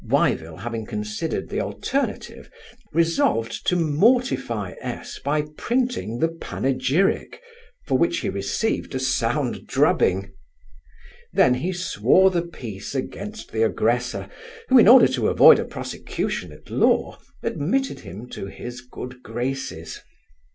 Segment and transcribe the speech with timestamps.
[0.03, 2.49] Wyvil having considered the alternative,
[2.91, 7.39] resolved to mortify S by printing the panegyrick,
[7.85, 10.31] for which he received a sound drubbing.
[11.33, 14.27] Then he swore the peace against the aggressor,
[14.69, 20.01] who, in order to avoid a prosecution at law, admitted him to his good graces.